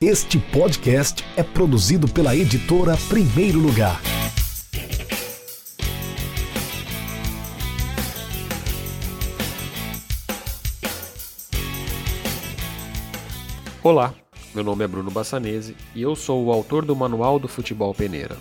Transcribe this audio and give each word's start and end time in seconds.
Este 0.00 0.38
podcast 0.38 1.24
é 1.36 1.42
produzido 1.42 2.06
pela 2.06 2.36
editora 2.36 2.96
Primeiro 3.08 3.58
Lugar. 3.58 4.00
Olá, 13.82 14.14
meu 14.54 14.62
nome 14.62 14.84
é 14.84 14.86
Bruno 14.86 15.10
Bassanese 15.10 15.76
e 15.96 16.00
eu 16.00 16.14
sou 16.14 16.46
o 16.46 16.52
autor 16.52 16.84
do 16.84 16.94
Manual 16.94 17.40
do 17.40 17.48
Futebol 17.48 17.92
Peneira. 17.92 18.36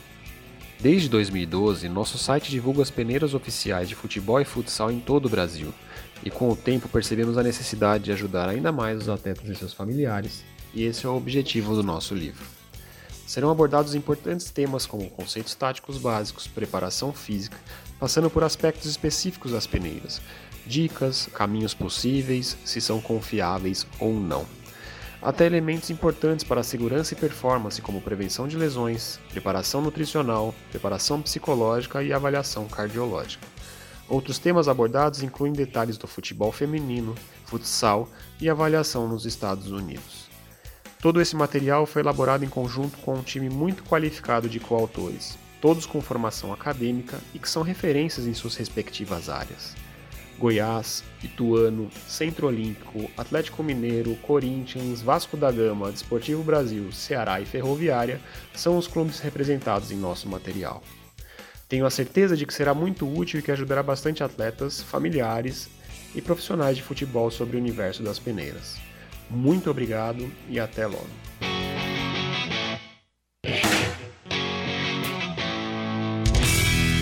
Desde 0.80 1.10
2012, 1.10 1.90
nosso 1.90 2.20
site 2.20 2.52
divulga 2.52 2.84
as 2.84 2.92
peneiras 2.92 3.34
oficiais 3.34 3.90
de 3.90 3.96
futebol 3.96 4.40
e 4.40 4.46
futsal 4.46 4.92
em 4.92 5.00
todo 5.00 5.26
o 5.26 5.30
Brasil, 5.30 5.74
e 6.24 6.30
com 6.30 6.52
o 6.52 6.56
tempo 6.56 6.88
percebemos 6.88 7.36
a 7.36 7.42
necessidade 7.42 8.04
de 8.04 8.12
ajudar 8.12 8.48
ainda 8.48 8.72
mais 8.72 9.02
os 9.02 9.10
atletas 9.10 9.50
e 9.50 9.56
seus 9.56 9.74
familiares 9.74 10.44
e 10.78 10.84
esse 10.84 11.08
é 11.08 11.10
o 11.10 11.18
objetivo 11.18 11.74
do 11.74 11.82
nosso 11.82 12.14
livro. 12.14 12.46
Serão 13.26 13.50
abordados 13.50 13.96
importantes 13.96 14.52
temas 14.52 14.86
como 14.86 15.10
conceitos 15.10 15.56
táticos 15.56 15.98
básicos, 15.98 16.46
preparação 16.46 17.12
física, 17.12 17.58
passando 18.00 18.30
por 18.30 18.44
aspectos 18.44 18.86
específicos 18.86 19.54
das 19.54 19.66
peneiras, 19.66 20.22
dicas, 20.68 21.28
caminhos 21.34 21.74
possíveis, 21.74 22.56
se 22.64 22.80
são 22.80 23.02
confiáveis 23.02 23.88
ou 24.00 24.14
não. 24.14 24.46
Até 25.20 25.48
elementos 25.48 25.90
importantes 25.90 26.46
para 26.46 26.62
a 26.62 26.64
segurança 26.64 27.16
e 27.16 27.18
performance, 27.18 27.82
como 27.82 28.00
prevenção 28.00 28.48
de 28.48 28.56
lesões, 28.56 29.20
preparação 29.32 29.82
nutricional, 29.82 30.54
preparação 30.70 31.24
psicológica 31.24 32.04
e 32.04 32.14
avaliação 32.14 32.68
cardiológica. 32.68 33.48
Outros 34.08 34.38
temas 34.38 34.68
abordados 34.68 35.24
incluem 35.24 35.54
detalhes 35.54 35.98
do 35.98 36.08
futebol 36.08 36.52
feminino, 36.52 37.16
futsal 37.46 38.08
e 38.40 38.48
avaliação 38.48 39.08
nos 39.08 39.26
Estados 39.26 39.72
Unidos. 39.72 40.28
Todo 41.00 41.22
esse 41.22 41.36
material 41.36 41.86
foi 41.86 42.02
elaborado 42.02 42.44
em 42.44 42.50
conjunto 42.50 42.98
com 42.98 43.14
um 43.14 43.22
time 43.22 43.50
muito 43.50 43.84
qualificado 43.84 44.50
de 44.50 44.60
coautores, 44.60 45.38
todos 45.62 45.86
com 45.86 46.02
formação 46.02 46.52
acadêmica 46.52 47.20
e 47.36 47.40
que 47.40 47.50
são 47.50 47.62
referências 47.62 48.26
em 48.26 48.34
suas 48.34 48.56
respectivas 48.56 49.30
áreas. 49.30 49.76
Goiás, 50.40 51.04
Ituano, 51.24 51.90
Centro 52.08 52.48
Olímpico, 52.48 53.10
Atlético 53.18 53.64
Mineiro, 53.64 54.16
Corinthians, 54.18 55.02
Vasco 55.02 55.36
da 55.38 55.52
Gama, 55.52 55.92
Desportivo 55.92 56.44
Brasil, 56.44 56.92
Ceará 56.92 57.42
e 57.42 57.46
Ferroviária 57.46 58.20
são 58.54 58.78
os 58.78 58.88
clubes 58.88 59.20
representados 59.20 59.92
em 59.92 59.98
nosso 59.98 60.28
material. 60.28 60.84
Tenho 61.70 61.86
a 61.86 61.92
certeza 61.92 62.38
de 62.38 62.46
que 62.46 62.54
será 62.54 62.74
muito 62.74 63.08
útil 63.08 63.40
e 63.40 63.44
que 63.44 63.52
ajudará 63.52 63.84
bastante 63.84 64.24
atletas, 64.24 64.82
familiares 64.82 65.70
e 66.16 66.22
profissionais 66.22 66.78
de 66.78 66.84
futebol 66.84 67.30
sobre 67.30 67.58
o 67.58 67.60
universo 67.60 68.02
das 68.02 68.18
peneiras. 68.18 68.78
Muito 69.30 69.70
obrigado 69.70 70.32
e 70.50 70.60
até 70.60 70.88
logo. 70.88 71.08